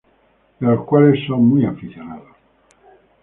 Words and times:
De 0.59 0.65
los 0.65 0.83
cuales 0.87 1.19
son 1.27 1.45
muy 1.45 1.63
aficionados. 1.63 2.35